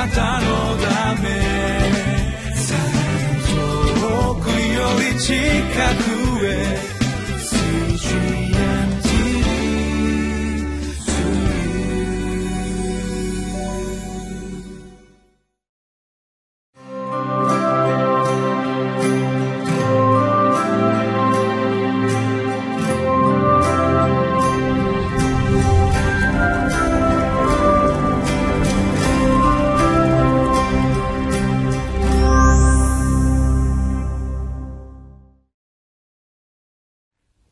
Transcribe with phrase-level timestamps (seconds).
[0.00, 1.28] なたのため。
[4.00, 5.34] 遠くより近
[6.04, 6.09] く。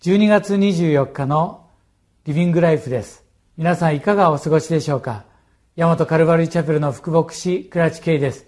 [0.08, 1.66] 12月24日の
[2.24, 3.26] リビングライフです。
[3.58, 5.26] 皆さんいかがお過ごしでしょうか？
[5.76, 8.46] 大和カルバリーチャペルの副牧師倉地圭です。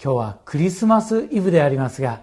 [0.00, 2.20] 今日はクリスマスイブでありますが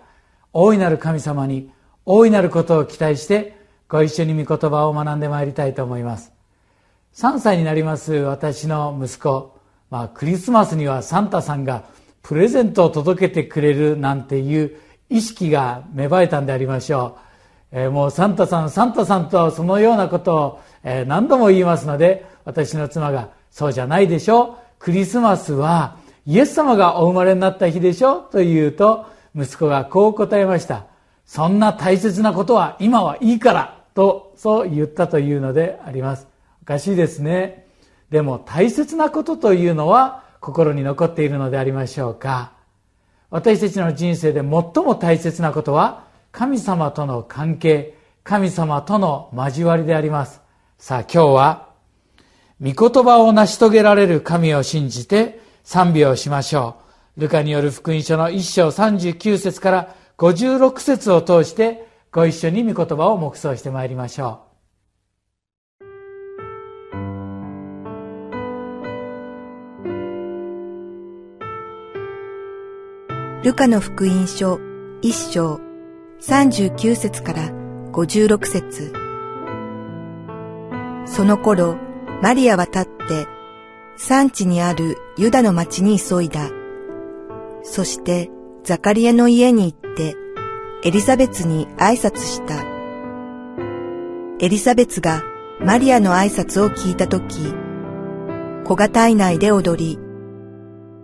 [0.54, 1.70] 大いなる神様に
[2.06, 3.58] 大いなることを期待して
[3.90, 6.32] ご一緒に御言葉を学んでまいりたいと思います。
[7.14, 9.60] 3歳になります私の息子、
[9.90, 11.84] まあ、クリスマスにはサンタさんが
[12.24, 17.27] プレゼントを届けてくれるなんていう意識が芽生えたんでありましょう。
[17.72, 30.86] えー、もうサンタさんサンタさんとそのようなことを、えー、何度も言いますので私の妻が「そうじゃないでしょクリスマスはイエス様がお生まれになった日でしょ」と言うと息子がこう答えました
[31.26, 36.28] 「そんな大切なことは今はいいから」とそう言ったというのであります。
[36.62, 37.66] おかしいですね。
[38.12, 42.52] でも大切なことというのは心に残っているのでありましょうか。
[43.30, 46.04] 私たちの人生で最も大切なことは
[46.38, 50.40] 神様との関係、神様との交わりであります。
[50.78, 51.70] さあ今日は、
[52.62, 56.76] 御言葉を成し遂げられる神を信じて賛美をしましょ
[57.18, 57.22] う。
[57.22, 64.42] ルカによる福音書の1章39節から56節を通してご一緒に御言葉を黙想してまいりましょ
[73.42, 73.44] う。
[73.44, 74.60] ルカの福音書
[75.02, 75.67] 1章
[76.22, 77.50] 39節から
[77.92, 78.94] 56節
[81.06, 81.78] その頃、
[82.22, 83.28] マリアは立って、
[83.96, 86.50] 産地にあるユダの町に急いだ。
[87.64, 88.30] そして、
[88.64, 90.16] ザカリアの家に行って、
[90.84, 92.64] エリザベツに挨拶した。
[94.40, 95.24] エリザベツが
[95.60, 97.54] マリアの挨拶を聞いたとき、
[98.66, 100.00] 子が体内で踊り、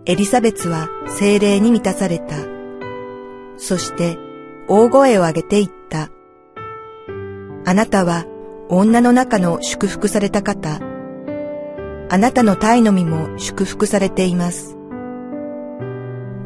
[0.06, 2.36] エリザベツは精霊に満たされた。
[3.56, 4.18] そして
[4.68, 6.10] 大声を上げて言った。
[7.66, 8.24] あなたは
[8.68, 10.80] 女の中の祝福された方。
[12.10, 14.76] あなたの体の身も祝福されています。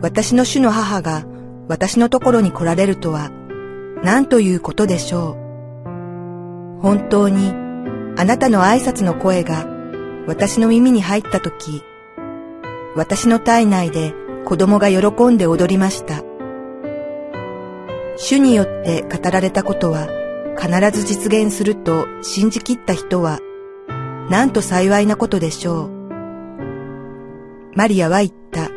[0.01, 1.25] 私の主の母が
[1.69, 3.31] 私のところに来られるとは
[4.03, 5.37] 何ということでしょ
[6.77, 6.81] う。
[6.81, 7.51] 本当に
[8.17, 9.67] あなたの挨拶の声が
[10.27, 11.83] 私の耳に入ったとき、
[12.97, 14.13] 私の体内で
[14.45, 16.28] 子供が喜んで踊りました。
[18.21, 20.09] 主によって語られたことは
[20.59, 23.39] 必ず実現すると信じきった人は、
[24.29, 25.91] なんと幸いなことでしょう。
[27.77, 28.71] マリアは言った。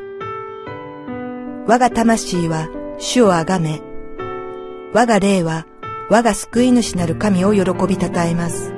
[1.68, 2.70] 我が魂は
[3.00, 3.82] 主をあがめ、
[4.94, 5.66] 我が霊は
[6.12, 8.72] 我が救い主なる神を喜びたたえます。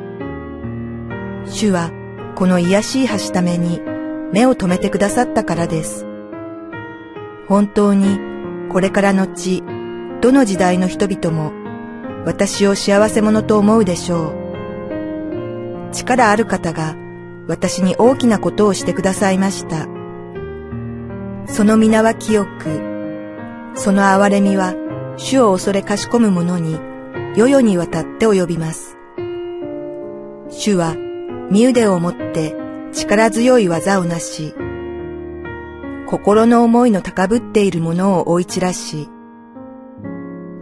[1.45, 1.91] 主は
[2.35, 3.81] この癒しい橋ために
[4.31, 6.06] 目を留めてくださったからです。
[7.50, 8.18] 本当に
[8.72, 9.62] これからのち
[10.24, 11.52] どの時代の人々も
[12.26, 15.92] 私を幸せ者と思うでしょう。
[15.92, 16.96] 力ある方が
[17.50, 19.86] 私に大きなことをしてくださいました。
[21.46, 24.76] その皆は清く、その憐れみは
[25.18, 26.80] 主を恐れかしこむ者に
[27.36, 28.96] 世々にわたって及びます。
[30.50, 30.96] 主は
[31.52, 32.56] 身腕をもって
[32.94, 34.56] 力強い技をなし、
[36.08, 39.10] 心の思いの高ぶっている者を追い散らし、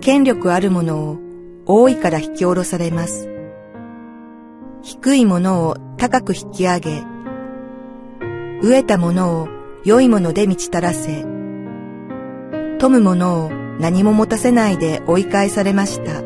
[0.02, 1.20] 権力あるものを
[1.68, 3.30] 大いから引き下ろされます。
[4.82, 7.04] 低いものを高く引き上げ、
[8.64, 9.48] 飢えたものを
[9.86, 11.22] 良いもので満ち足らせ、
[12.80, 16.24] 富むものを何も持たせないで追い返されました。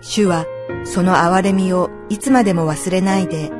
[0.00, 0.46] 主は
[0.84, 3.50] その憐れみをいつまでも忘れないで、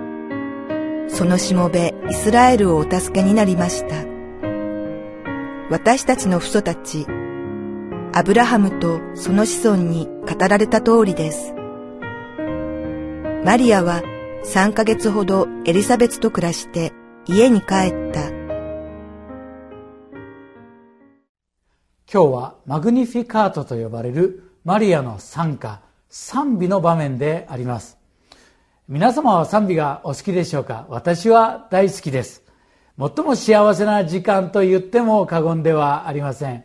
[1.08, 4.06] そのしもべイスラエルをお助けになりました。
[5.68, 7.06] 私たちの父祖たち、
[8.16, 11.52] アブラハムとその子孫に語られた通りです。
[13.44, 14.00] マリアは
[14.42, 16.94] 3ヶ月ほどエリザベツと暮らして
[17.26, 17.66] 家に帰っ
[18.14, 18.30] た。
[22.10, 27.98] 今日はマグニフィカートと呼ばれるマリアの賛歌、賛美の場面であります。
[28.88, 30.86] 皆様は賛美がお好きでしょうか？
[30.88, 32.42] 私は大好きです。
[32.98, 36.64] 最も幸せな時間と言っても過言ではありません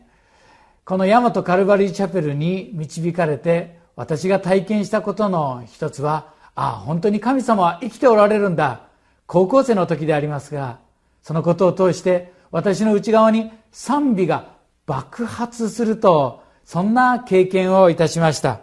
[0.83, 8.81] この大和カルバリーチャペルに導かれて私が体験したことの一つはああ本当に神様は生きておられるんだ。
[9.27, 10.79] 高校生の時でありますが
[11.21, 14.53] そのことを通して私の内側に賛美が
[14.85, 18.61] 爆発するとそんな経験をいたしました。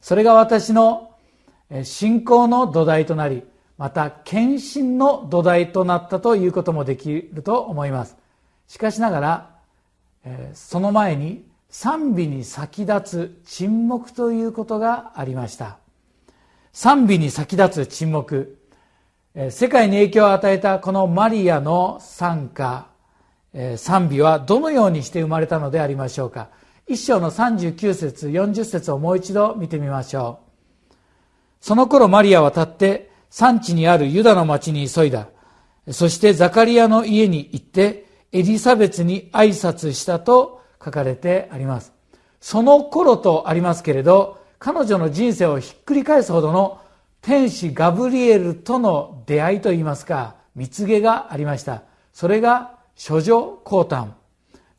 [0.00, 1.12] それが私の
[1.84, 3.44] 信仰の土台となり
[3.78, 8.16] また献身の土台となったということもできると思います。
[8.66, 9.50] しかしながら
[10.54, 15.78] その前に賛美に先立つ沈黙ということがありました。
[16.74, 18.58] 賛美に先立つ沈黙。
[19.50, 22.88] 世界に影響を与えたこのマリアの賛歌
[23.76, 26.50] 賛美はどのようにして生まれたのでありましょうか。
[26.86, 30.40] 一章の39節40節をもう一度見てみましょ
[30.90, 30.94] う。
[31.62, 35.28] その頃マリアは立って産地にあるユダの町に急いだ。
[35.90, 41.92] そしてザカリアの家に行ってエリザベツに挨拶したと書かれてあります。
[42.40, 46.80] その頃とありますけれど彼女の人生をひっくり返すほどの
[47.20, 51.82] 天使ガブリエルとの出会いといいますか蜜毛がありました。
[52.12, 54.12] それが処女降誕。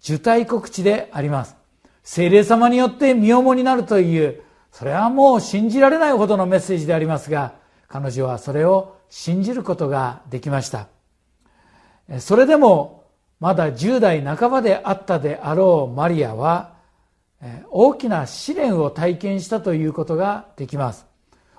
[0.03, 1.55] 受胎告知であります。
[2.03, 4.41] 精霊様によって身重になるという
[4.71, 7.53] それはもう信じられないほどのメッセージでありますが
[7.88, 10.88] 彼女はそれを信じることができました。
[12.19, 13.02] それでも
[13.44, 16.75] まだ10代半ばであったであろうマリアは
[17.72, 21.06] 大きな試練を体験したということができます。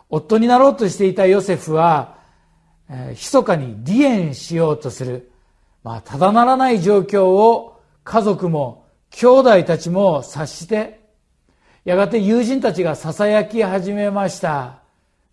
[0.09, 2.17] 夫になろうとしていたヨセフは
[3.11, 5.31] 密かに離縁しようとする、
[5.83, 11.01] まあ、ただならない状況を家族も兄弟たちも察して
[11.85, 14.79] やがて友人たちが囁き始めました。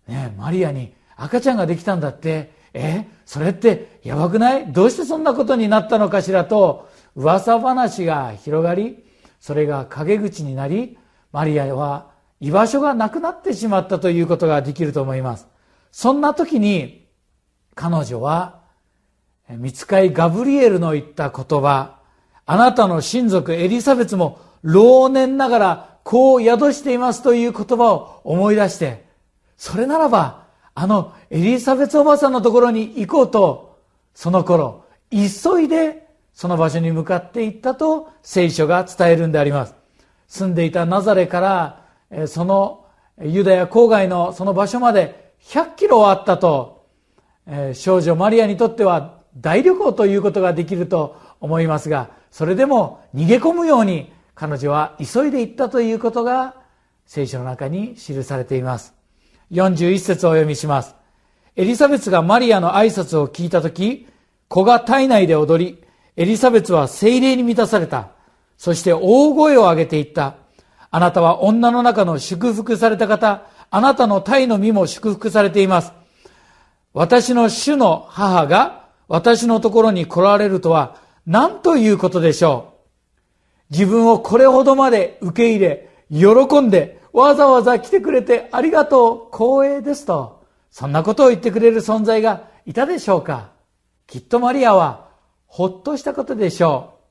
[0.06, 2.52] ねマリアに赤ちゃんができたんだって。
[2.74, 4.70] えそれってやばくない？
[4.74, 9.06] どうしてそんなことになったのかしらと噂話が広がり
[9.40, 10.98] それが陰口になり
[11.32, 15.46] マリアは居場所がなくなってしまったということができると思います。
[15.90, 17.08] そんな時に
[17.74, 18.60] 彼女は
[19.48, 22.00] 見つかいガブリエルの言った言葉
[22.44, 29.06] あなたの親族エリザベツも老年ながらこう宿していますという言葉を思い出して
[29.56, 30.41] それならば
[30.74, 33.78] あのエリザベツおばさんのところに行こうと
[34.14, 39.74] その頃急いでその場所に向かって行ったと聖書が伝えるんであります。
[40.28, 41.40] 住んでいたナザレか
[42.10, 42.86] らその
[43.20, 46.86] ユダヤ郊外のその場所まで100キロあったと
[47.74, 56.54] 少女マリアにとっては大旅行ということができると思いますがそれでも逃げ込むように彼女は急いで行ったということが
[57.04, 59.01] 聖書の中に記されています。
[59.52, 60.94] 41節をお読みします。
[61.54, 64.08] エリザベスがマリアの挨拶を聞いた時
[64.48, 65.84] 子が体内で踊り
[66.16, 68.10] エリザベスは精霊に満たされた。
[68.56, 70.36] そして大声を上げていった。
[70.90, 75.92] あなたは女の中の祝福された方あなたの体の身も祝福されています。
[76.94, 80.96] 私の主の母が私のところに来られるとは
[81.26, 82.74] 何ということでしょ
[83.70, 83.72] う。
[83.72, 89.36] 自分をこれほどまで受け入れ喜んでわざわざ来てくれてありがとう。
[89.36, 90.42] 光栄ですと。
[90.70, 93.50] そんなことを言ってくれる存在がいたでしょうか。
[94.06, 95.08] きっとマリアは
[95.46, 97.02] ほっとしたことでしょう。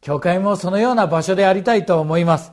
[0.00, 2.52] 教会もそのような場所でありたいと思います。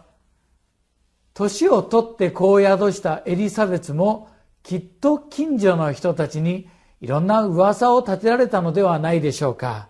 [1.34, 4.30] 年を取ってこう宿したエリザベスも
[4.62, 6.70] きっと近所の人たちに
[7.02, 9.90] いろんな噂を立てられたのではないでしょうか。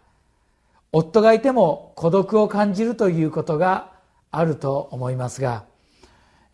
[0.92, 3.92] 夫がいても孤独を感じるということが
[4.32, 5.66] あると思いますが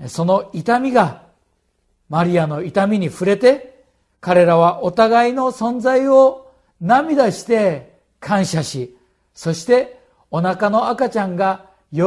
[0.07, 1.23] その痛みが
[2.09, 3.83] マリアの痛みに触れて
[4.19, 8.97] 彼らはお互いの存在を涙して感謝し
[9.33, 9.99] そして
[10.31, 12.01] お腹の赤ちゃんが喜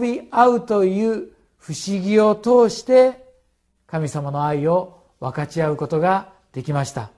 [0.00, 3.24] び合うという不思議を通して
[3.86, 7.10] 神様の愛を分かち合うことができました。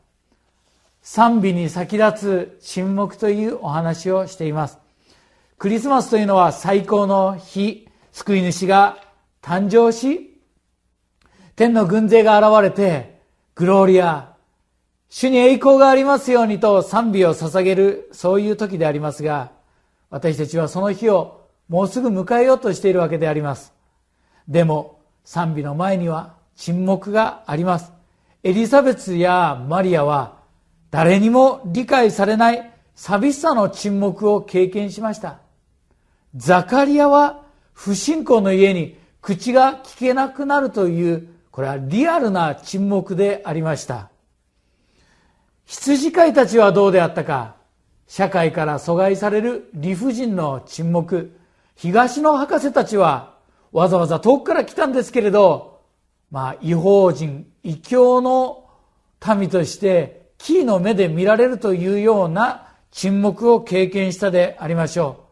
[1.03, 4.79] 賛美に先立つ沈黙というお話をしています。
[5.59, 8.99] クリスマスというのは最高の日救い主が
[9.47, 10.41] 誕生し
[11.55, 13.21] 天の軍勢が現れて
[13.55, 14.35] グローリア
[15.09, 19.53] 主に栄光がありますようにと賛美を捧げるそういう時でありますが
[20.11, 23.73] 私たちはその日をもうすぐ迎えようとしているわけであります。
[24.49, 27.93] でも賛美の前には沈黙があります。
[28.43, 30.39] エリザベスやマリアは
[30.91, 35.39] 誰にも理解されない寂しさの沈黙を経験しました。
[36.35, 44.09] ザカリアは不信仰の家に口が聞けなくなるというこれはリアルな沈黙でありました。
[45.65, 47.57] 羊飼いたちはどうであったか
[48.07, 51.37] 社会から阻害される理不尽の沈黙。
[51.75, 53.35] 東の博士たちは
[53.73, 55.81] わざわざ遠くから来たんですけれど
[56.31, 58.69] まあ違法人異教の
[59.37, 65.25] 民としてキーの目で見られるというような沈黙を経験したでありましょ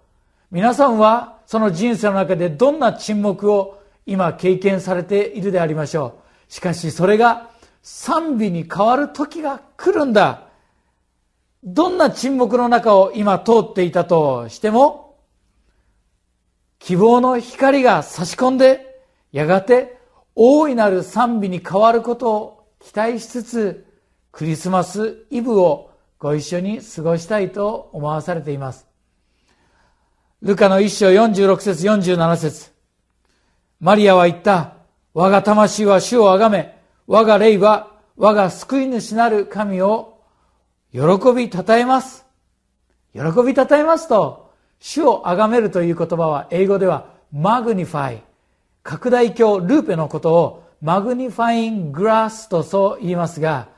[0.51, 0.55] う。
[0.57, 6.53] 皆さんはその人生の中でどんな沈黙を今経験されているでありましょう。
[6.53, 7.51] しかしそれが
[7.83, 10.49] 賛美に変わる時が来るんだ。
[11.63, 15.17] どんな沈黙の中を今通っていたとしても
[16.79, 19.99] 希望の光が差し込んでやがて
[20.35, 23.87] 大いなる賛美に変わることを期待しつつ
[24.31, 28.87] クリスマスイブをご一緒に過ごしたいと思わされています。
[30.43, 32.74] ルカの一章46節47節。
[33.85, 34.77] マリアは言った。
[35.13, 36.75] 我が魂は主をあがめ、
[37.07, 40.23] 我が霊は我が救い主なる神を
[40.91, 41.01] 喜
[41.37, 42.25] び称えます。
[43.13, 44.51] 喜び称えますと、
[44.81, 48.23] 主をあがめるという言葉は英語では magnify、
[48.83, 53.69] 拡大鏡ルーペのことを magnifying glass とそう言いますが、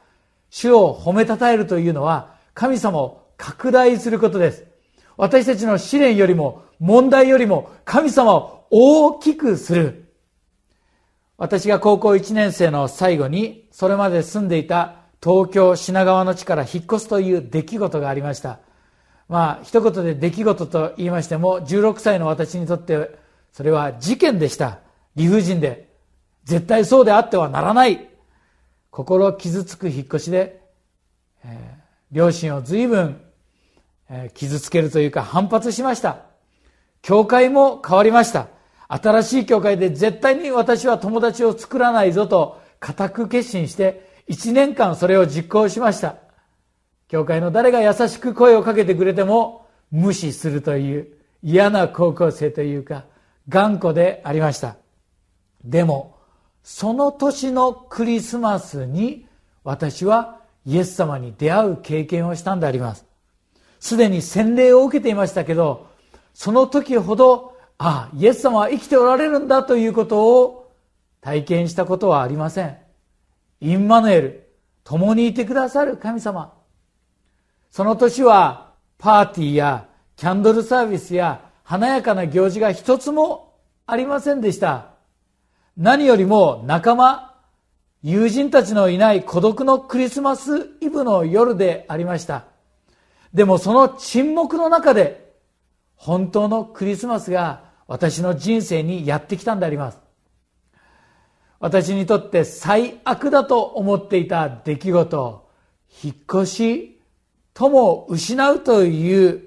[0.51, 4.67] 主を褒めたたえるというのは神様を拡大することです。
[5.17, 10.13] 私たちの試練よりも問題よりも神様を大きくする。
[11.39, 18.61] 私が高校1年生の最後にそれまで住んでいた東京品川の地から引っ越すという出来事がありました。
[19.29, 23.19] まあ一言で出来事と言いましても16歳の私にとって
[23.53, 24.81] それは事件でした。
[25.15, 25.87] 理不尽で。
[26.45, 28.09] 絶対そうであってはならない。
[28.91, 30.61] 心傷つく引っ越しで、
[31.45, 33.21] えー、両親を随分
[34.09, 36.19] え傷つけるというか反発しました。
[37.03, 38.49] 教会も変わりました。
[38.89, 46.17] 新しい教会で絶対に私は友達を作らないぞと固く決心して1年間それを実行しました。
[47.09, 51.09] 教会の誰が優しく声をかけてくれても無視するという
[51.43, 53.05] 嫌な高校生というか
[53.49, 54.77] 頑固でありました。
[55.65, 56.17] でも、
[56.63, 59.27] その年のクリスマスに
[59.63, 63.05] 私はイエス様に出会う経験をしたんであります。
[63.79, 65.87] すでに洗礼を受けていましたけど、
[66.35, 70.73] その時ほど、ああ、イエス様は生きておられるんだということを
[71.21, 72.77] 体験したことはありません。
[73.61, 74.49] インマヌエル、
[74.85, 76.55] 共にいてくださる神様。
[77.71, 83.55] その年はパーティーやキャンドルサービスや華やかな行事が一つも
[83.87, 84.91] ありませんでした。
[85.77, 87.35] 何よりも仲間、
[88.03, 92.45] 友人たちのいない孤独のクリスマスイブの夜でありました。
[93.35, 95.35] でもその沈黙の中で
[95.97, 100.01] 本当のクリスマスが私の人生にやってきたんであります。
[101.59, 105.49] 私にとって最悪だと思っていた出来事、
[106.03, 107.01] 引っ越し、
[107.55, 109.43] 友を失うという、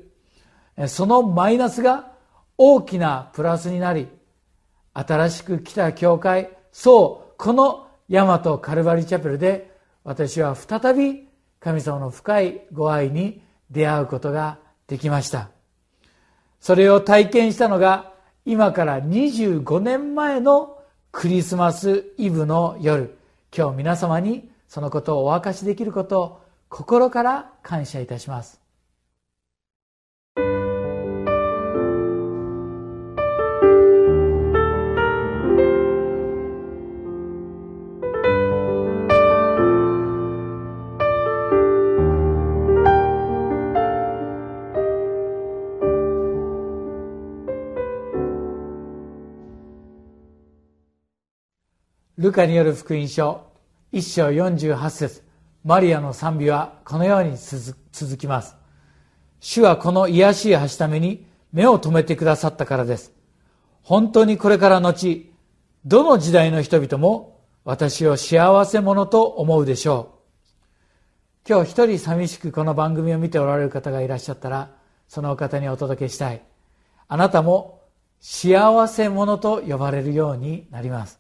[0.87, 2.13] そのマイナスが
[2.57, 4.07] 大きなプラスになり、
[4.93, 11.27] 新しく来た教会、そう、この大和カルバリチャペルで私は再び
[11.59, 15.51] 神様の深いご愛に出会うことができました
[16.59, 18.08] それを体験したのが
[18.45, 20.77] 今から25年前の
[21.11, 23.17] クリスマスイブの夜。
[23.55, 28.58] 今日皆様にそのことをお明かしできることを心から感謝いたします。
[52.19, 53.45] ルカによる福音書
[53.93, 55.23] 1章48節
[55.63, 58.57] マリアの賛美はこのように続きます。
[59.39, 63.13] 主はこの癒しい橋ために目を留めてくださったからです。
[63.83, 65.31] 本当にこれから後、
[65.85, 70.19] どの時代の人々も私を幸せ者と思うでしょ
[71.47, 71.47] う。
[71.47, 74.71] 今日一人寂しくこの番組を見ておられる方がいらっしゃったら、
[75.07, 76.41] そのお方にお届けしたい。
[77.07, 77.79] あなたも
[78.19, 81.18] 幸せ者と呼ばれるようになります。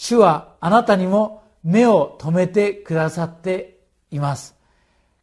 [0.00, 3.80] 主はあなたにも目を留めてくださって
[4.12, 4.54] います。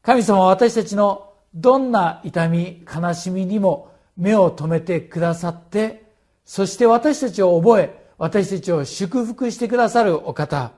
[0.02, 6.04] 神様は私たちのどんな痛み、悲しみにも目を留めてくださって、
[6.44, 10.74] そして私たちを覚え、私たちを祝福してくださるお方。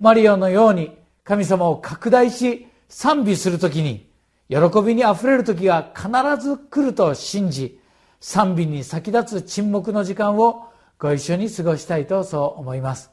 [0.00, 4.08] マリオのように神様を拡大し賛美するときに、
[4.48, 6.08] 喜びに溢れる時が必
[6.42, 7.78] ず来ると信じ、
[8.20, 10.71] 賛美に先立つ沈黙の時間を
[11.02, 13.10] ご一緒に過ごしたいとそう思います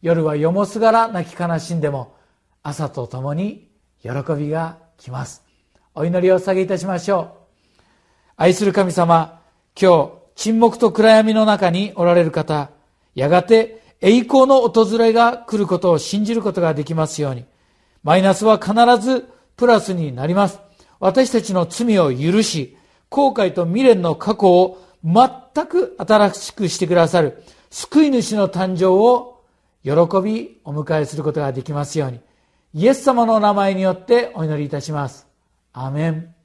[0.00, 2.16] 夜はよもすがら泣き悲しんでも
[2.62, 3.68] 朝とともに
[4.00, 5.46] 喜びが来ます
[5.98, 7.82] お祈りをお下げいたしましょう。
[8.36, 9.40] 愛する神様、
[9.80, 12.68] 今日、沈黙と暗闇の中におられる方、
[13.14, 17.46] やがて栄光の訪れが来ることを信じることができますように。
[18.02, 19.26] マイナスは必ず
[19.56, 20.60] プラスになります。
[21.00, 22.76] 私たちの罪を許し、
[23.08, 29.40] 後悔と未練の過去を全く新しくしてくださる救い主の誕生を
[29.82, 32.20] 喜びお迎えすることができますように。
[32.74, 35.26] イエス様の名前によってお祈りいたします。
[35.72, 36.35] アメン。